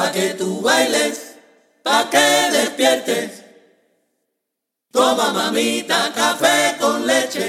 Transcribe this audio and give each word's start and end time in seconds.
pa' 0.00 0.12
que 0.12 0.32
tú 0.32 0.62
bailes, 0.62 1.36
pa' 1.82 2.08
que 2.08 2.26
despiertes. 2.56 3.44
Toma 4.90 5.30
mamita 5.30 6.10
café 6.14 6.76
con 6.80 7.06
leche. 7.06 7.48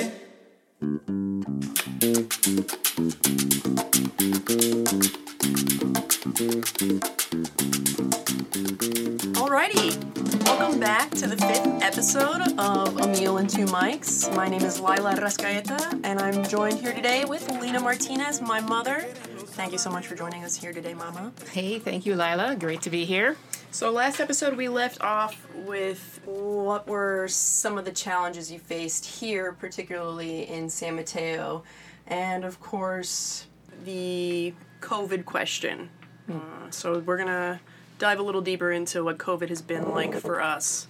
Alrighty, 9.42 9.98
welcome 10.46 10.80
back 10.80 11.10
to 11.12 11.26
the 11.26 11.36
fifth 11.36 11.82
episode 11.82 12.60
of 12.60 13.00
A 13.00 13.08
Meal 13.08 13.40
and 13.40 13.50
Two 13.50 13.66
Mics. 13.66 14.32
My 14.36 14.48
name 14.48 14.62
is 14.62 14.80
Lilah 14.80 15.18
Rascaeta, 15.18 16.00
and 16.04 16.20
I'm 16.20 16.44
joined 16.44 16.80
here 16.80 16.94
today 16.94 17.26
with 17.26 17.48
Lynna 17.48 17.82
Martinez, 17.82 18.40
my 18.40 18.60
mother. 18.60 19.00
Thank 19.00 19.72
you 19.72 19.80
so 19.80 19.90
much 19.90 20.06
for 20.06 20.14
joining 20.14 20.44
us 20.44 20.56
here 20.56 20.74
today, 20.74 20.94
Mama. 20.94 21.32
Hey, 21.52 21.80
thank 21.80 22.06
you, 22.06 22.14
Lilah. 22.14 22.60
Great 22.60 22.84
to 22.84 22.92
be 22.92 23.04
here. 23.06 23.36
So, 23.72 23.90
last 23.90 24.20
episode 24.20 24.56
we 24.56 24.70
left 24.70 25.02
off 25.02 25.48
with 25.56 26.22
what 26.26 26.88
were 26.88 27.28
some 27.28 27.80
of 27.80 27.86
the 27.86 27.92
challenges 27.92 28.52
you 28.52 28.60
faced 28.60 29.08
here, 29.08 29.54
particularly 29.54 30.48
in 30.48 30.70
San 30.70 30.98
Mateo, 30.98 31.64
and 32.06 32.46
of 32.46 32.60
course, 32.60 33.48
the 33.86 34.54
COVID 34.82 35.26
question. 35.26 35.90
Uh, 36.30 36.70
so, 36.70 37.00
we're 37.00 37.18
gonna 37.18 37.62
dive 38.00 38.20
a 38.20 38.24
little 38.24 38.42
deeper 38.42 38.72
into 38.72 39.04
what 39.04 39.18
COVID 39.18 39.50
has 39.50 39.62
been 39.62 39.90
like 39.92 40.16
for 40.16 40.42
us. 40.42 40.88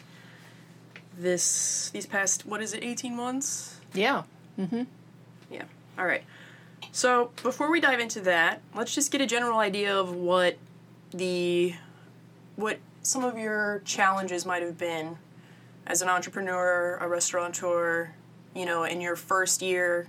This 1.18 1.90
these 1.91 2.05
past 2.05 2.46
what 2.46 2.62
is 2.62 2.73
it, 2.73 2.84
eighteen 2.84 3.16
months? 3.16 3.80
Yeah. 3.94 4.23
Mm-hmm. 4.59 4.84
Yeah. 5.52 5.63
All 5.98 6.05
right. 6.05 6.23
So 6.91 7.32
before 7.44 7.72
we 7.72 7.80
dive 7.80 7.99
into 7.99 8.22
that, 8.22 8.62
let's 8.76 8.94
just 8.94 9.12
get 9.12 9.22
a 9.22 9.27
general 9.27 9.59
idea 9.59 9.98
of 9.98 10.13
what 10.13 10.58
the 11.12 11.76
what 12.55 12.80
some 13.02 13.23
of 13.23 13.38
your 13.38 13.82
challenges 13.85 14.46
might 14.46 14.62
have 14.62 14.77
been 14.77 15.18
as 15.88 16.01
an 16.01 16.10
entrepreneur, 16.10 16.98
a 17.01 17.07
restaurateur, 17.07 18.13
you 18.55 18.66
know, 18.66 18.84
in 18.84 19.01
your 19.01 19.16
first 19.16 19.62
year, 19.62 20.07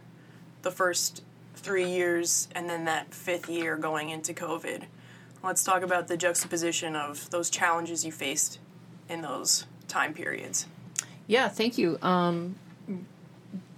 the 0.62 0.70
first 0.70 1.22
three 1.54 1.88
years, 1.88 2.48
and 2.54 2.68
then 2.68 2.84
that 2.86 3.12
fifth 3.14 3.48
year 3.48 3.76
going 3.76 4.10
into 4.10 4.32
COVID. 4.32 4.84
Let's 5.42 5.64
talk 5.64 5.82
about 5.82 6.08
the 6.08 6.16
juxtaposition 6.16 6.94
of 6.94 7.28
those 7.30 7.50
challenges 7.50 8.04
you 8.04 8.12
faced 8.12 8.58
in 9.08 9.22
those 9.22 9.66
time 9.88 10.14
periods. 10.14 10.66
Yeah, 11.26 11.48
thank 11.48 11.78
you. 11.78 11.98
Um, 12.02 12.56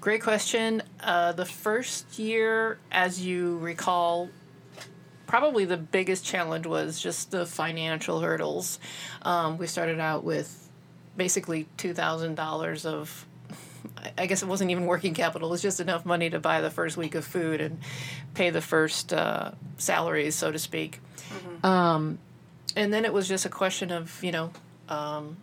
great 0.01 0.23
question. 0.23 0.83
Uh, 1.03 1.33
the 1.33 1.47
first 1.47 2.19
year, 2.19 2.79
as 2.93 3.25
you 3.25 3.59
recall, 3.59 4.29
probably 5.27 5.65
the 5.65 5.77
biggest 5.77 6.25
challenge 6.25 6.67
was 6.67 7.01
just 7.01 7.31
the 7.31 7.47
financial 7.47 8.21
hurdles. 8.21 8.79
Um, 9.23 9.59
we 9.59 9.67
started 9.67 10.01
out 10.01 10.25
with 10.25 10.69
basically 11.17 11.67
$2,000 11.79 12.87
of 12.87 13.27
I 14.19 14.27
guess 14.27 14.43
it 14.43 14.47
wasn't 14.47 14.71
even 14.71 14.87
working 14.87 15.15
capital. 15.15 15.49
It 15.49 15.53
was 15.53 15.63
just 15.63 15.81
enough 15.81 16.05
money 16.05 16.31
to 16.31 16.41
buy 16.41 16.61
the 16.61 16.71
first 16.71 16.97
week 16.97 17.15
of 17.15 17.25
food 17.25 17.61
and 17.61 17.79
pay 18.35 18.51
the 18.51 18.61
first 18.61 19.13
uh, 19.13 19.53
salaries, 19.79 20.35
so 20.35 20.51
to 20.53 20.59
speak. 20.59 21.01
Um, 21.65 22.19
and 22.77 22.93
then 22.93 23.05
it 23.05 23.13
was 23.13 23.29
just 23.29 23.45
a 23.45 23.49
question 23.49 23.91
of 23.91 24.23
you 24.23 24.33
know 24.33 24.51
um, 24.89 25.37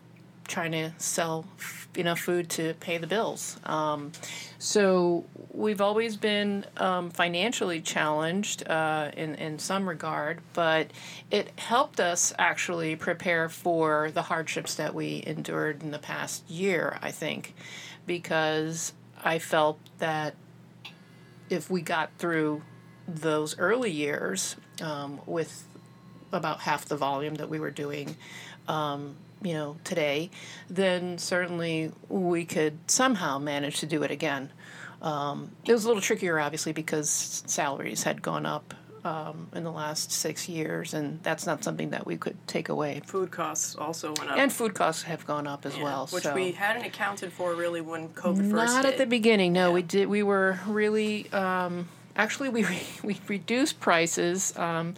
trying 0.52 0.74
to 0.74 0.92
sell 0.98 1.46
f- 1.58 1.88
enough 1.96 2.20
food 2.20 2.50
to 2.50 2.74
pay 2.76 2.98
the 2.98 3.08
bills. 3.08 3.58
Um, 3.64 4.12
so 4.60 5.26
we've 5.52 5.82
always 5.82 6.18
been 6.18 6.66
um, 6.78 7.10
financially 7.10 7.82
challenged 7.82 8.68
uh, 8.68 9.12
in 9.16 9.36
in 9.36 9.58
some 9.58 9.88
regard, 9.88 10.42
but 10.54 10.92
it 11.32 11.58
helped 11.58 12.00
us 12.00 12.34
actually 12.38 12.96
prepare 12.96 13.50
for 13.50 14.12
the 14.12 14.24
hardships 14.24 14.76
that 14.76 14.94
we 14.94 15.24
endured 15.26 15.82
in 15.82 15.92
the 15.92 16.00
past 16.00 16.48
year. 16.50 17.00
I 17.02 17.12
think 17.12 17.56
because 18.06 18.94
I 19.24 19.40
felt 19.40 19.80
that 20.00 20.36
if 21.50 21.70
we 21.70 21.82
got 21.82 22.12
through 22.18 22.62
those 23.08 23.58
early 23.58 23.92
years 23.92 24.56
um, 24.82 25.20
with 25.26 25.66
about 26.32 26.62
half 26.62 26.86
the 26.86 26.96
volume 26.96 27.36
that 27.36 27.50
we 27.50 27.60
were 27.60 27.72
doing, 27.72 28.16
um, 28.68 29.16
you 29.42 29.54
know, 29.54 29.78
today, 29.84 30.30
then 30.70 31.18
certainly 31.18 31.92
we 32.10 32.46
could 32.46 32.78
somehow 32.88 33.40
manage 33.40 33.80
to 33.80 33.86
do 33.86 34.04
it 34.04 34.12
again. 34.12 34.52
Um, 35.02 35.52
it 35.66 35.72
was 35.74 35.84
a 35.86 35.88
little 35.88 36.02
trickier, 36.02 36.40
obviously, 36.40 36.74
because 36.74 37.44
salaries 37.48 38.04
had 38.04 38.22
gone 38.22 38.46
up 38.46 38.74
um, 39.04 39.48
in 39.56 39.64
the 39.64 39.72
last 39.72 40.12
six 40.12 40.48
years, 40.48 40.94
and 40.94 41.20
that's 41.24 41.48
not 41.48 41.64
something 41.64 41.90
that 41.90 42.06
we 42.06 42.18
could 42.18 42.38
take 42.46 42.70
away. 42.70 43.02
Food 43.08 43.32
costs 43.32 43.76
also 43.76 44.10
went 44.20 44.30
up. 44.30 44.38
And 44.38 44.54
food 44.54 44.76
costs 44.76 45.02
have 45.04 45.26
gone 45.26 45.48
up 45.48 45.66
as 45.66 45.76
Yeah, 45.76 45.84
well. 45.86 46.08
which 46.12 46.24
so. 46.24 46.36
we 46.36 46.52
hadn't 46.52 46.84
accounted 46.86 47.34
for 47.34 47.56
really 47.56 47.82
when 47.82 48.10
COVID 48.10 48.52
first 48.52 48.76
Not 48.76 48.86
at 48.86 49.00
the 49.00 49.08
beginning. 49.08 49.54
No, 49.54 49.70
Yeah. 49.70 49.74
we 49.74 49.82
did. 49.82 50.08
We 50.08 50.22
were 50.22 50.60
really 50.68 51.32
um, 51.34 51.90
actually 52.16 52.50
we 52.50 52.64
re- 52.64 52.84
we 53.04 53.20
reduced 53.28 53.80
prices, 53.80 54.56
um, 54.56 54.94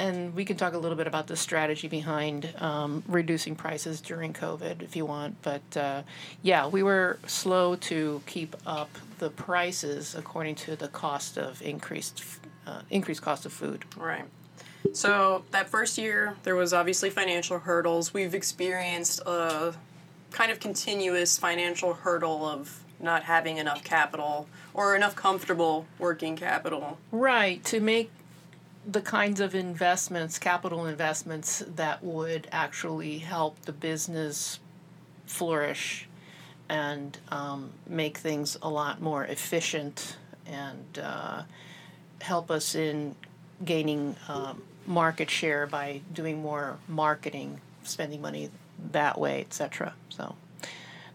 and 0.00 0.34
we 0.34 0.46
can 0.46 0.56
talk 0.56 0.72
a 0.72 0.78
little 0.78 0.96
bit 0.96 1.06
about 1.06 1.26
the 1.26 1.36
strategy 1.36 1.86
behind 1.86 2.52
um, 2.58 3.04
reducing 3.06 3.54
prices 3.54 4.00
during 4.00 4.32
COVID 4.32 4.82
if 4.82 4.96
you 4.96 5.04
want. 5.04 5.40
But 5.42 5.76
uh, 5.76 6.02
yeah, 6.42 6.66
we 6.66 6.82
were 6.82 7.18
slow 7.26 7.76
to 7.76 8.22
keep 8.26 8.56
up 8.66 8.90
the 9.18 9.28
prices 9.28 10.14
according 10.14 10.54
to 10.56 10.74
the 10.74 10.88
cost 10.88 11.36
of 11.36 11.60
increased 11.60 12.24
uh, 12.66 12.80
increased 12.88 13.20
cost 13.20 13.44
of 13.44 13.52
food. 13.52 13.84
Right. 13.96 14.24
So 14.94 15.44
that 15.50 15.68
first 15.68 15.98
year, 15.98 16.36
there 16.44 16.56
was 16.56 16.72
obviously 16.72 17.10
financial 17.10 17.58
hurdles. 17.58 18.14
We've 18.14 18.34
experienced 18.34 19.20
a 19.26 19.74
kind 20.30 20.50
of 20.50 20.60
continuous 20.60 21.36
financial 21.38 21.92
hurdle 21.92 22.46
of 22.46 22.82
not 22.98 23.24
having 23.24 23.58
enough 23.58 23.84
capital 23.84 24.48
or 24.72 24.96
enough 24.96 25.14
comfortable 25.14 25.86
working 25.98 26.36
capital. 26.36 26.98
Right, 27.12 27.62
to 27.64 27.80
make 27.80 28.10
the 28.86 29.00
kinds 29.00 29.40
of 29.40 29.54
investments, 29.54 30.38
capital 30.38 30.86
investments 30.86 31.62
that 31.76 32.02
would 32.02 32.48
actually 32.50 33.18
help 33.18 33.60
the 33.62 33.72
business 33.72 34.58
flourish 35.26 36.08
and 36.68 37.18
um, 37.28 37.70
make 37.86 38.18
things 38.18 38.56
a 38.62 38.70
lot 38.70 39.00
more 39.00 39.24
efficient 39.24 40.16
and 40.46 40.98
uh, 41.02 41.42
help 42.20 42.50
us 42.50 42.74
in 42.74 43.14
gaining 43.64 44.16
um, 44.28 44.62
market 44.86 45.30
share 45.30 45.66
by 45.66 46.00
doing 46.12 46.40
more 46.40 46.78
marketing, 46.88 47.60
spending 47.82 48.22
money 48.22 48.50
that 48.92 49.18
way, 49.18 49.40
etc. 49.40 49.94
So. 50.08 50.34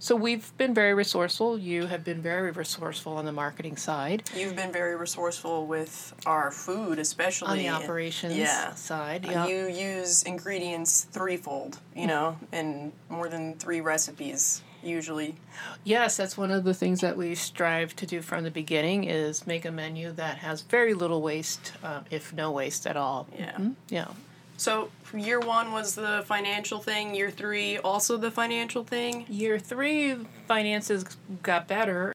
So 0.06 0.16
we've 0.16 0.56
been 0.60 0.76
very 0.76 0.94
resourceful. 0.94 1.58
You 1.58 1.88
have 1.88 2.04
been 2.04 2.22
very 2.22 2.52
resourceful 2.52 3.14
on 3.18 3.26
the 3.26 3.32
marketing 3.32 3.76
side. 3.76 4.22
You've 4.36 4.56
been 4.56 4.72
very 4.72 4.96
resourceful 4.96 5.66
with 5.66 6.14
our 6.28 6.52
food, 6.52 7.00
especially 7.00 7.50
on 7.50 7.58
the 7.58 7.70
operations 7.70 8.36
Yeah. 8.38 8.76
side. 8.76 9.26
Uh, 9.26 9.32
Yeah. 9.32 9.48
You 9.48 9.68
use 9.68 10.22
ingredients 10.22 11.08
threefold, 11.12 11.80
you 11.96 12.06
know, 12.06 12.38
in 12.54 12.92
more 13.10 13.30
than 13.30 13.56
three 13.56 13.82
recipes 13.82 14.62
usually. 14.84 15.38
yes, 15.84 16.16
that's 16.18 16.38
one 16.38 16.52
of 16.52 16.64
the 16.66 16.76
things 16.76 17.02
that 17.02 17.18
we 17.18 17.34
strive 17.34 17.96
to 17.96 18.06
do 18.06 18.22
from 18.22 18.44
the 18.44 18.52
beginning 18.52 19.06
is 19.06 19.48
make 19.48 19.66
a 19.66 19.72
menu 19.72 20.12
that 20.12 20.38
has 20.38 20.62
very 20.62 20.94
little 20.94 21.24
waste, 21.24 21.72
uh, 21.84 22.02
if 22.12 22.32
no 22.32 22.52
waste 22.52 22.86
at 22.86 22.96
all. 22.96 23.26
Yeah. 23.36 23.54
Mhm. 23.54 23.74
Yeah. 23.90 24.10
So 24.58 24.90
year 25.14 25.40
one 25.40 25.72
was 25.72 25.96
the 25.96 26.24
financial 26.26 26.80
thing. 26.80 27.14
Year 27.14 27.30
three 27.30 27.78
also 27.78 28.18
the 28.18 28.32
financial 28.32 28.84
thing. 28.84 29.26
Year 29.30 29.60
three, 29.60 30.16
finances 30.48 31.04
got 31.44 31.68
better. 31.68 32.14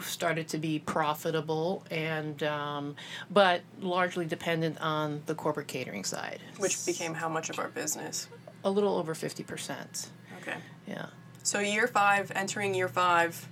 Started 0.00 0.48
to 0.48 0.58
be 0.58 0.80
profitable, 0.80 1.84
and 1.90 2.42
um, 2.42 2.96
but 3.30 3.60
largely 3.80 4.26
dependent 4.26 4.80
on 4.80 5.22
the 5.26 5.36
corporate 5.36 5.68
catering 5.68 6.02
side, 6.02 6.40
which 6.58 6.84
became 6.84 7.14
how 7.14 7.28
much 7.28 7.48
of 7.48 7.60
our 7.60 7.68
business? 7.68 8.26
a 8.64 8.70
little 8.70 8.96
over 8.96 9.14
fifty 9.14 9.42
percent. 9.42 10.10
Okay. 10.40 10.56
Yeah. 10.86 11.06
So 11.42 11.60
year 11.60 11.86
five, 11.86 12.30
entering 12.34 12.74
year 12.74 12.88
five, 12.88 13.48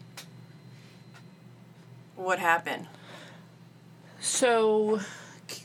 what 2.17 2.39
happened? 2.39 2.87
So 4.21 5.01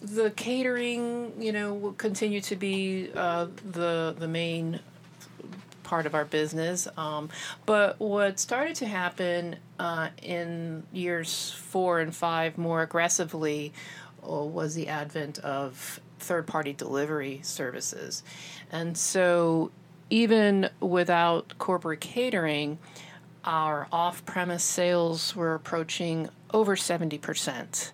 the 0.01 0.31
catering, 0.31 1.33
you 1.39 1.51
know, 1.51 1.73
will 1.73 1.93
continue 1.93 2.41
to 2.41 2.55
be 2.55 3.09
uh, 3.15 3.47
the 3.71 4.15
the 4.17 4.27
main 4.27 4.79
part 5.83 6.05
of 6.05 6.15
our 6.15 6.25
business. 6.25 6.87
Um, 6.97 7.29
but 7.65 7.99
what 7.99 8.39
started 8.39 8.75
to 8.77 8.87
happen 8.87 9.57
uh, 9.79 10.09
in 10.21 10.83
years 10.91 11.51
four 11.51 11.99
and 11.99 12.13
five 12.13 12.57
more 12.57 12.81
aggressively 12.81 13.71
uh, 14.23 14.43
was 14.43 14.75
the 14.75 14.87
advent 14.87 15.39
of 15.39 15.99
third 16.19 16.47
party 16.47 16.73
delivery 16.73 17.39
services. 17.43 18.23
And 18.71 18.97
so 18.97 19.71
even 20.09 20.69
without 20.79 21.57
corporate 21.57 22.01
catering, 22.01 22.79
our 23.43 23.87
off 23.91 24.25
premise 24.25 24.63
sales 24.63 25.35
were 25.35 25.53
approaching 25.53 26.29
over 26.53 26.75
70%. 26.75 27.91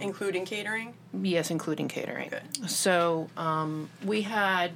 Including 0.00 0.44
catering. 0.44 0.94
Yes, 1.12 1.50
including 1.50 1.88
catering. 1.88 2.26
Okay. 2.28 2.42
So 2.66 3.28
um, 3.36 3.88
we 4.04 4.22
had 4.22 4.72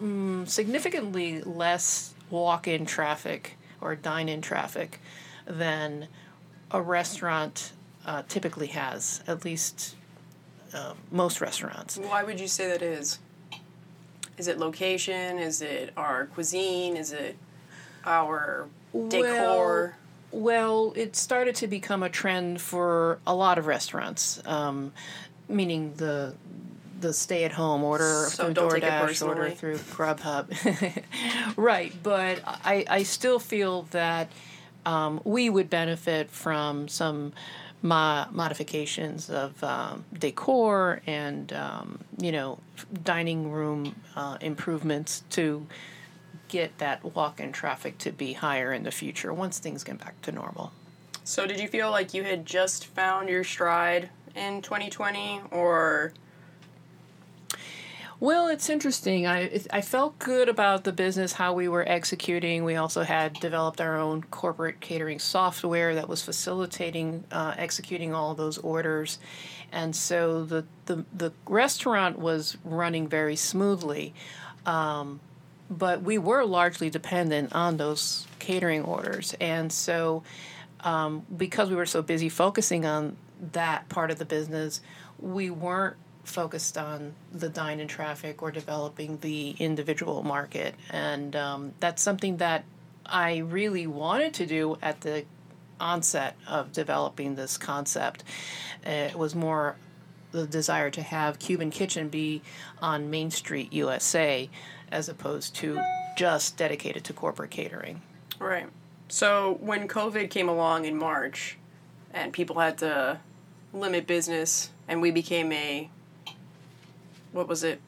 mm, 0.00 0.48
significantly 0.48 1.42
less 1.42 2.14
walk-in 2.30 2.86
traffic 2.86 3.56
or 3.80 3.94
dine-in 3.94 4.42
traffic 4.42 5.00
than 5.46 6.08
a 6.70 6.82
restaurant 6.82 7.72
uh, 8.04 8.22
typically 8.28 8.68
has. 8.68 9.22
At 9.26 9.44
least 9.44 9.96
um, 10.74 10.96
most 11.10 11.40
restaurants. 11.40 11.96
Why 11.96 12.22
would 12.22 12.40
you 12.40 12.48
say 12.48 12.68
that 12.68 12.82
is? 12.82 13.18
Is 14.36 14.48
it 14.48 14.58
location? 14.58 15.38
Is 15.38 15.62
it 15.62 15.92
our 15.96 16.26
cuisine? 16.26 16.96
Is 16.96 17.12
it 17.12 17.36
our 18.04 18.66
decor? 18.92 19.22
Well, 19.22 19.55
it 20.96 21.16
started 21.16 21.54
to 21.56 21.66
become 21.66 22.02
a 22.02 22.08
trend 22.08 22.60
for 22.60 23.18
a 23.26 23.34
lot 23.34 23.58
of 23.58 23.66
restaurants, 23.66 24.40
um, 24.46 24.92
meaning 25.48 25.94
the 25.94 26.34
the 27.00 27.12
stay 27.12 27.44
at 27.44 27.52
home 27.52 27.84
order 27.84 28.26
So 28.30 28.44
through 28.44 28.54
don't 28.54 28.70
take 28.70 28.82
it 28.82 28.86
DoorDash, 28.86 29.26
order 29.26 29.50
through 29.50 29.76
Grubhub. 29.76 31.02
right, 31.56 31.92
but 32.02 32.40
I, 32.46 32.84
I 32.88 33.02
still 33.02 33.38
feel 33.38 33.82
that 33.90 34.30
um, 34.86 35.20
we 35.24 35.50
would 35.50 35.68
benefit 35.68 36.30
from 36.30 36.88
some 36.88 37.32
mo- 37.82 38.26
modifications 38.30 39.28
of 39.30 39.62
um, 39.62 40.04
decor 40.18 41.02
and 41.06 41.52
um, 41.52 41.98
you 42.18 42.32
know 42.32 42.58
dining 43.04 43.50
room 43.50 43.94
uh, 44.14 44.38
improvements 44.40 45.22
to 45.30 45.66
get 46.48 46.78
that 46.78 47.04
walk-in 47.14 47.52
traffic 47.52 47.98
to 47.98 48.12
be 48.12 48.34
higher 48.34 48.72
in 48.72 48.82
the 48.82 48.90
future 48.90 49.32
once 49.32 49.58
things 49.58 49.84
get 49.84 49.98
back 49.98 50.20
to 50.22 50.32
normal. 50.32 50.72
So, 51.24 51.46
did 51.46 51.58
you 51.58 51.66
feel 51.66 51.90
like 51.90 52.14
you 52.14 52.22
had 52.22 52.46
just 52.46 52.86
found 52.86 53.28
your 53.28 53.42
stride 53.42 54.10
in 54.36 54.62
2020, 54.62 55.40
or 55.50 56.12
Well, 58.20 58.48
it's 58.48 58.70
interesting. 58.70 59.26
I 59.26 59.60
I 59.72 59.80
felt 59.80 60.18
good 60.18 60.48
about 60.48 60.84
the 60.84 60.92
business 60.92 61.32
how 61.32 61.52
we 61.52 61.68
were 61.68 61.86
executing. 61.86 62.64
We 62.64 62.76
also 62.76 63.02
had 63.02 63.34
developed 63.34 63.80
our 63.80 63.98
own 63.98 64.22
corporate 64.22 64.80
catering 64.80 65.18
software 65.18 65.94
that 65.96 66.08
was 66.08 66.22
facilitating 66.22 67.24
uh, 67.32 67.54
executing 67.56 68.14
all 68.14 68.34
those 68.34 68.58
orders, 68.58 69.18
and 69.72 69.96
so 69.96 70.44
the 70.44 70.64
the 70.86 71.04
the 71.12 71.32
restaurant 71.46 72.18
was 72.18 72.56
running 72.64 73.08
very 73.08 73.36
smoothly. 73.36 74.14
Um, 74.64 75.20
but 75.70 76.02
we 76.02 76.18
were 76.18 76.44
largely 76.44 76.90
dependent 76.90 77.54
on 77.54 77.76
those 77.76 78.26
catering 78.38 78.82
orders, 78.82 79.34
and 79.40 79.72
so 79.72 80.22
um, 80.80 81.26
because 81.36 81.70
we 81.70 81.76
were 81.76 81.86
so 81.86 82.02
busy 82.02 82.28
focusing 82.28 82.84
on 82.84 83.16
that 83.52 83.88
part 83.88 84.10
of 84.10 84.18
the 84.18 84.24
business, 84.24 84.80
we 85.18 85.50
weren't 85.50 85.96
focused 86.24 86.76
on 86.76 87.14
the 87.32 87.48
dine-in 87.48 87.88
traffic 87.88 88.42
or 88.42 88.50
developing 88.50 89.18
the 89.18 89.50
individual 89.58 90.22
market, 90.22 90.74
and 90.90 91.34
um, 91.36 91.72
that's 91.80 92.02
something 92.02 92.36
that 92.38 92.64
I 93.04 93.38
really 93.38 93.86
wanted 93.86 94.34
to 94.34 94.46
do 94.46 94.76
at 94.82 95.00
the 95.00 95.24
onset 95.80 96.36
of 96.48 96.72
developing 96.72 97.34
this 97.34 97.56
concept. 97.58 98.24
It 98.84 99.14
was 99.14 99.34
more 99.34 99.76
the 100.32 100.46
desire 100.46 100.90
to 100.90 101.02
have 101.02 101.38
Cuban 101.38 101.70
Kitchen 101.70 102.08
be 102.08 102.42
on 102.80 103.10
Main 103.10 103.30
Street, 103.30 103.72
USA, 103.72 104.48
as 104.90 105.08
opposed 105.08 105.54
to 105.56 105.80
just 106.16 106.56
dedicated 106.56 107.04
to 107.04 107.12
corporate 107.12 107.50
catering. 107.50 108.02
right? 108.38 108.66
So, 109.08 109.58
when 109.60 109.86
COVID 109.86 110.30
came 110.30 110.48
along 110.48 110.84
in 110.84 110.96
March, 110.96 111.58
and 112.12 112.32
people 112.32 112.58
had 112.58 112.78
to 112.78 113.20
limit 113.72 114.06
business, 114.06 114.70
and 114.88 115.00
we 115.00 115.10
became 115.10 115.52
a 115.52 115.90
what 117.32 117.46
was 117.48 117.62
it? 117.62 117.80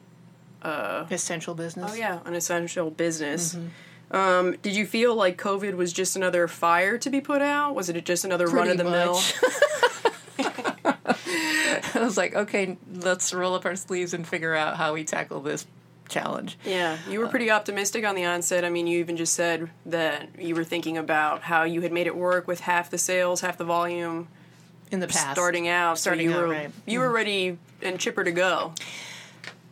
Essential 1.09 1.55
business. 1.55 1.91
Oh 1.91 1.95
yeah, 1.95 2.19
an 2.25 2.35
essential 2.35 2.91
business. 2.91 3.57
Um, 4.11 4.55
did 4.61 4.75
you 4.75 4.85
feel 4.85 5.15
like 5.15 5.37
COVID 5.37 5.75
was 5.75 5.93
just 5.93 6.15
another 6.15 6.47
fire 6.47 6.97
to 6.97 7.09
be 7.09 7.21
put 7.21 7.41
out? 7.41 7.75
Was 7.75 7.89
it 7.89 8.05
just 8.05 8.25
another 8.25 8.47
run 8.47 8.69
of 8.69 8.77
the 8.77 8.83
mill? 8.83 9.19
I 11.95 11.99
was 11.99 12.17
like, 12.17 12.35
okay, 12.35 12.77
let's 12.93 13.33
roll 13.33 13.55
up 13.55 13.65
our 13.65 13.75
sleeves 13.75 14.13
and 14.13 14.27
figure 14.27 14.55
out 14.55 14.77
how 14.77 14.93
we 14.93 15.03
tackle 15.03 15.41
this 15.41 15.65
challenge. 16.07 16.57
Yeah, 16.65 16.97
you 17.09 17.19
were 17.19 17.27
pretty 17.27 17.51
optimistic 17.51 18.05
on 18.05 18.15
the 18.15 18.25
onset. 18.25 18.65
I 18.65 18.69
mean, 18.69 18.87
you 18.87 18.99
even 18.99 19.17
just 19.17 19.33
said 19.33 19.69
that 19.85 20.27
you 20.39 20.55
were 20.55 20.63
thinking 20.63 20.97
about 20.97 21.41
how 21.43 21.63
you 21.63 21.81
had 21.81 21.91
made 21.91 22.07
it 22.07 22.15
work 22.15 22.47
with 22.47 22.61
half 22.61 22.89
the 22.89 22.97
sales, 22.97 23.41
half 23.41 23.57
the 23.57 23.63
volume 23.65 24.27
In 24.91 24.99
the 24.99 25.07
past, 25.07 25.31
starting 25.31 25.67
out. 25.67 25.97
so 25.97 26.01
Starting 26.09 26.29
you 26.29 26.33
out, 26.35 26.41
were 26.41 26.47
right. 26.47 26.71
you 26.85 26.99
were 26.99 27.11
ready 27.11 27.57
and 27.81 27.99
chipper 27.99 28.23
to 28.23 28.31
go. 28.31 28.73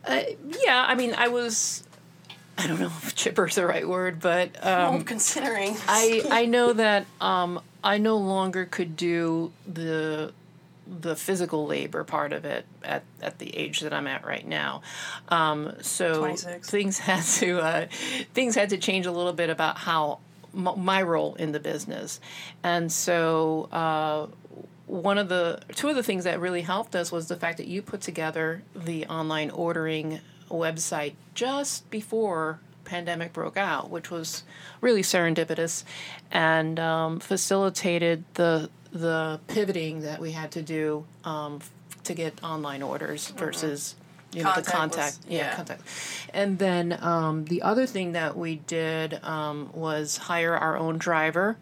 Uh, 0.04 0.20
yeah, 0.64 0.84
I 0.86 0.94
mean, 0.94 1.14
I 1.14 1.28
was. 1.28 1.84
I 2.56 2.66
don't 2.66 2.80
know 2.80 2.86
if 2.86 3.14
chipper 3.14 3.46
is 3.46 3.54
the 3.54 3.66
right 3.66 3.86
word, 3.88 4.18
but 4.20 4.48
um, 4.66 4.94
well, 4.94 5.02
considering 5.04 5.76
I 5.86 6.22
I 6.30 6.46
know 6.46 6.72
that 6.72 7.06
um, 7.20 7.60
I 7.84 7.98
no 7.98 8.16
longer 8.16 8.64
could 8.64 8.96
do 8.96 9.52
the 9.66 10.32
the 10.88 11.14
physical 11.14 11.66
labor 11.66 12.04
part 12.04 12.32
of 12.32 12.44
it 12.44 12.64
at, 12.82 13.02
at 13.20 13.38
the 13.38 13.54
age 13.56 13.80
that 13.80 13.92
I'm 13.92 14.06
at 14.06 14.26
right 14.26 14.46
now. 14.46 14.82
Um, 15.28 15.74
so 15.82 16.18
26. 16.18 16.70
things 16.70 16.98
had 17.10 17.22
to 17.24 17.60
uh, 17.60 17.86
things 18.34 18.54
had 18.54 18.70
to 18.70 18.78
change 18.78 19.06
a 19.06 19.12
little 19.12 19.32
bit 19.32 19.50
about 19.50 19.78
how 19.78 20.20
m- 20.54 20.72
my 20.76 21.02
role 21.02 21.34
in 21.34 21.52
the 21.52 21.60
business, 21.60 22.20
and 22.62 22.90
so. 22.90 23.68
Uh, 23.72 24.26
one 24.86 25.18
of 25.18 25.28
the 25.28 25.60
two 25.74 25.90
of 25.90 25.96
the 25.96 26.02
things 26.02 26.24
that 26.24 26.40
really 26.40 26.62
helped 26.62 26.96
us 26.96 27.12
was 27.12 27.28
the 27.28 27.36
fact 27.36 27.58
that 27.58 27.66
you 27.66 27.82
put 27.82 28.00
together 28.00 28.62
the 28.74 29.04
online 29.04 29.50
ordering 29.50 30.18
website 30.48 31.12
just 31.34 31.90
before 31.90 32.58
pandemic 32.84 33.32
broke 33.34 33.56
out, 33.56 33.90
which 33.90 34.10
was 34.10 34.42
really 34.80 35.02
serendipitous 35.02 35.84
and 36.32 36.80
um, 36.80 37.20
facilitated 37.20 38.24
the 38.34 38.70
the 38.92 39.40
pivoting 39.48 40.02
that 40.02 40.20
we 40.20 40.32
had 40.32 40.50
to 40.52 40.62
do 40.62 41.04
um, 41.24 41.60
to 42.04 42.14
get 42.14 42.42
online 42.42 42.82
orders 42.82 43.28
versus 43.28 43.94
you 44.32 44.42
know 44.42 44.52
the 44.54 44.62
Contactless, 44.62 44.72
contact 44.72 45.18
yeah, 45.26 45.38
yeah. 45.38 45.56
contact 45.56 45.82
and 46.34 46.58
then 46.58 46.98
um, 47.00 47.46
the 47.46 47.62
other 47.62 47.86
thing 47.86 48.12
that 48.12 48.36
we 48.36 48.56
did 48.56 49.22
um, 49.24 49.70
was 49.72 50.16
hire 50.18 50.54
our 50.54 50.76
own 50.76 50.98
driver 50.98 51.56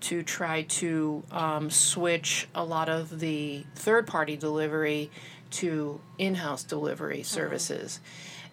to 0.00 0.22
try 0.22 0.62
to 0.62 1.22
um, 1.30 1.70
switch 1.70 2.48
a 2.54 2.64
lot 2.64 2.88
of 2.88 3.20
the 3.20 3.64
third 3.74 4.06
party 4.06 4.36
delivery 4.36 5.10
to 5.50 6.00
in 6.18 6.36
house 6.36 6.62
delivery 6.62 7.22
services. 7.22 8.00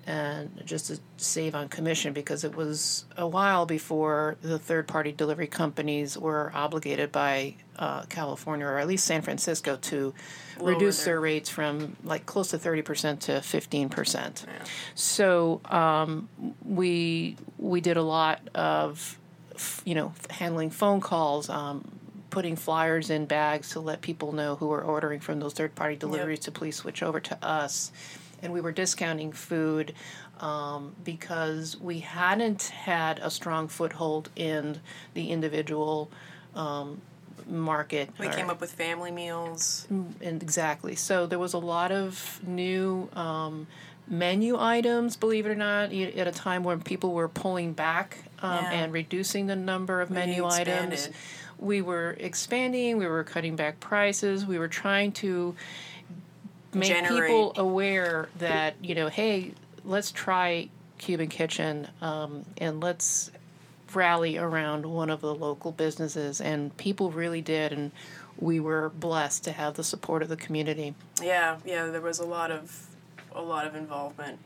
And 0.08 0.62
just 0.66 0.88
to 0.88 1.00
save 1.18 1.54
on 1.54 1.68
commission, 1.68 2.14
because 2.14 2.46
it 2.46 2.56
was 2.56 3.04
a 3.18 3.28
while 3.28 3.66
before 3.66 4.38
the 4.42 4.58
third 4.58 4.88
party 4.88 5.12
delivery 5.12 5.48
companies 5.48 6.18
were 6.18 6.50
obligated 6.56 7.12
by 7.12 7.56
uh, 7.78 8.04
California 8.04 8.66
or 8.66 8.78
at 8.80 8.88
least 8.88 9.04
San 9.04 9.22
Francisco 9.22 9.76
to 9.76 10.14
reduce 10.62 11.04
their- 11.04 11.16
their 11.16 11.20
rates 11.20 11.50
from 11.50 11.98
like 12.06 12.26
close 12.26 12.52
to 12.52 12.58
30% 12.58 13.20
to 13.20 13.34
15%. 13.34 14.46
So 14.96 15.60
um, 15.66 16.30
we 16.64 17.36
we 17.58 17.82
did 17.82 17.98
a 17.98 18.02
lot 18.02 18.40
of 18.56 19.18
you 19.84 19.94
know 19.94 20.14
handling 20.30 20.70
phone 20.70 21.02
calls, 21.02 21.50
um, 21.50 21.84
putting 22.30 22.56
flyers 22.56 23.10
in 23.10 23.26
bags 23.26 23.72
to 23.72 23.82
let 23.82 24.00
people 24.02 24.32
know 24.32 24.56
who 24.56 24.68
were 24.68 24.82
ordering 24.84 25.20
from 25.20 25.40
those 25.42 25.54
third 25.54 25.76
party 25.76 25.96
deliveries 25.98 26.40
to 26.40 26.52
please 26.52 26.78
switch 26.78 27.04
over 27.04 27.20
to 27.20 27.38
us, 27.46 27.92
and 28.42 28.54
we 28.54 28.62
were 28.62 28.72
discounting 28.72 29.32
food. 29.32 29.94
Um, 30.40 30.96
because 31.04 31.78
we 31.82 32.02
hadn't 32.02 32.62
had 32.66 33.18
a 33.18 33.32
strong 33.32 33.68
foothold 33.68 34.30
in 34.36 34.80
the 35.16 35.32
individual 35.32 36.12
um, 36.54 37.02
market. 37.50 38.12
we 38.20 38.28
or- 38.28 38.34
came 38.34 38.52
up 38.52 38.62
with 38.62 38.72
family 38.72 39.10
meals. 39.10 39.88
and 39.90 40.44
exactly. 40.44 40.96
So 40.96 41.26
there 41.26 41.40
was 41.40 41.54
a 41.54 41.58
lot 41.58 41.92
of 41.92 42.40
new 42.46 43.10
um, 43.14 43.66
menu 44.08 44.58
items, 44.60 45.16
believe 45.16 45.48
it 45.48 45.50
or 45.50 45.56
not, 45.56 45.92
at 45.92 46.28
a 46.28 46.32
time 46.32 46.64
when 46.64 46.82
people 46.82 47.14
were 47.14 47.28
pulling 47.30 47.74
back 47.74 48.20
um, 48.44 48.64
Yeah. 48.64 48.72
and 48.74 48.94
reducing 48.94 49.48
the 49.48 49.56
number 49.56 50.02
of 50.02 50.12
menu 50.12 50.46
items. 50.46 51.10
We 51.58 51.82
were 51.82 52.16
expanding. 52.20 52.98
We 52.98 53.08
were 53.08 53.24
cutting 53.24 53.56
back 53.56 53.80
prices. 53.80 54.46
We 54.46 54.60
were 54.60 54.68
trying 54.68 55.14
to 55.14 55.56
make 56.74 56.90
Generate. 56.90 57.22
people 57.22 57.54
aware 57.56 58.30
that 58.40 58.76
you 58.82 58.96
know, 58.96 59.08
hey, 59.08 59.54
let's 59.86 60.12
try 60.12 60.70
Cuban 60.98 61.28
Kitchen 61.28 61.88
um, 62.02 62.46
and 62.58 62.82
let's 62.82 63.32
rally 63.94 64.38
around 64.38 64.86
one 64.86 65.10
of 65.10 65.22
the 65.22 65.34
local 65.34 65.72
businesses 65.72 66.42
and 66.42 66.76
people 66.78 67.10
really 67.12 67.42
did 67.42 67.72
and 67.72 67.92
we 68.38 68.60
were 68.60 68.90
blessed 68.90 69.46
to 69.46 69.52
have 69.52 69.76
the 69.76 69.84
support 69.84 70.22
of 70.22 70.30
the 70.30 70.36
community 70.36 70.94
Yeah, 71.24 71.58
yeah. 71.66 71.88
There 71.88 72.02
was 72.02 72.20
a 72.20 72.26
lot 72.26 72.52
of 72.52 72.88
a 73.34 73.42
lot 73.42 73.66
of 73.66 73.76
involvement. 73.76 74.40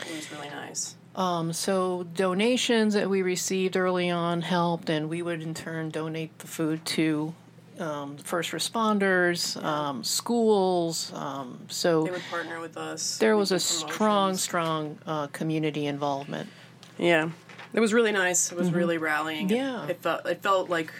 It 0.00 0.14
was 0.16 0.30
really 0.32 0.48
nice. 0.48 0.94
um, 1.14 1.52
so 1.52 2.04
donations 2.14 2.94
that 2.94 3.08
we 3.08 3.22
received 3.22 3.76
early 3.76 4.10
on 4.10 4.42
helped 4.42 4.90
and 4.90 5.08
we 5.08 5.22
would 5.22 5.42
in 5.42 5.54
turn 5.54 5.90
donate 5.90 6.36
the 6.40 6.46
food 6.46 6.84
to 6.86 7.34
um, 7.80 8.16
first 8.18 8.52
responders, 8.52 9.62
um, 9.62 10.02
schools. 10.04 11.12
Um, 11.14 11.60
so 11.68 12.04
They 12.04 12.10
would 12.10 12.22
partner 12.30 12.60
with 12.60 12.76
us. 12.76 13.18
there 13.18 13.36
was 13.36 13.52
a 13.52 13.58
strong, 13.60 14.36
strong 14.36 14.98
uh, 15.06 15.26
community 15.28 15.86
involvement. 15.86 16.48
Yeah, 16.98 17.30
it 17.72 17.80
was 17.80 17.92
really 17.92 18.12
nice. 18.12 18.50
It 18.52 18.58
was 18.58 18.72
really 18.72 18.98
rallying. 18.98 19.48
Yeah. 19.48 19.86
it, 19.86 20.00
felt 20.02 20.26
it 20.26 20.42
felt 20.42 20.68
like 20.68 20.92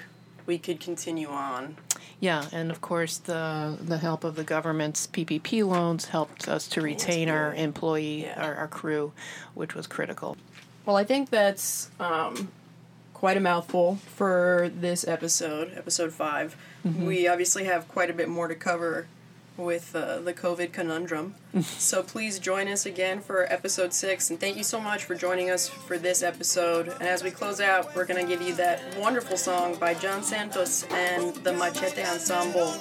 we 0.46 0.58
could 0.58 0.80
continue 0.80 1.28
on. 1.28 1.76
Yeah, 2.20 2.46
and 2.52 2.70
of 2.70 2.80
course 2.80 3.18
the 3.18 3.76
the 3.80 3.98
help 3.98 4.24
of 4.24 4.34
the 4.34 4.44
government's 4.44 5.06
PPP 5.06 5.64
loans 5.66 6.06
helped 6.06 6.48
us 6.48 6.66
to 6.68 6.80
retain 6.80 7.28
our 7.28 7.54
employee, 7.54 8.22
Yeah. 8.24 8.42
our, 8.44 8.54
our 8.56 8.68
crew, 8.68 9.12
which 9.54 9.74
was 9.74 9.86
critical. 9.86 10.36
Well, 10.84 10.96
I 10.96 11.04
think 11.04 11.30
that's 11.30 11.90
um, 12.00 12.48
quite 13.18 13.36
a 13.36 13.40
mouthful 13.40 13.96
for 14.14 14.70
this 14.72 15.06
episode, 15.06 15.72
episode 15.76 16.12
5 16.12 16.56
We 17.04 17.26
obviously 17.26 17.64
have 17.64 17.88
quite 17.88 18.10
a 18.10 18.12
bit 18.12 18.28
more 18.28 18.46
to 18.46 18.54
cover 18.54 19.08
with 19.56 19.96
uh, 19.96 20.20
the 20.20 20.32
COVID 20.32 20.72
conundrum. 20.72 21.34
so 21.62 22.04
please 22.04 22.38
join 22.38 22.68
us 22.68 22.86
again 22.86 23.18
for 23.20 23.52
episode 23.52 23.92
six. 23.92 24.30
And 24.30 24.38
thank 24.38 24.56
you 24.56 24.62
so 24.62 24.80
much 24.80 25.02
for 25.02 25.16
joining 25.16 25.50
us 25.50 25.68
for 25.68 25.98
this 25.98 26.22
episode. 26.22 26.86
And 27.00 27.02
as 27.08 27.24
we 27.24 27.32
close 27.32 27.60
out, 27.60 27.92
we're 27.96 28.04
going 28.04 28.24
to 28.24 28.32
give 28.32 28.40
you 28.40 28.54
that 28.54 28.80
wonderful 28.96 29.36
song 29.36 29.74
by 29.74 29.94
John 29.94 30.22
Santos 30.22 30.84
and 30.92 31.34
the 31.42 31.52
Machete 31.52 32.04
Ensemble, 32.04 32.72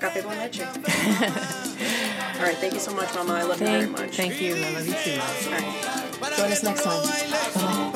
Café 0.00 0.20
con 0.24 0.36
Leche. 0.36 0.62
All 2.40 2.42
right, 2.42 2.56
thank 2.56 2.74
you 2.74 2.80
so 2.80 2.92
much, 2.92 3.14
Mama. 3.14 3.34
I 3.34 3.42
love 3.44 3.60
you 3.60 3.66
very 3.68 3.84
Thank, 3.84 3.98
much. 3.98 4.16
thank 4.16 4.40
you. 4.40 4.56
I 4.56 4.70
love 4.72 4.86
you 4.88 4.94
too. 4.94 5.20
All 5.20 5.52
right. 5.52 6.36
Join 6.36 6.50
us 6.50 6.64
next 6.64 6.82
time. 6.82 7.04
Bye. 7.04 7.92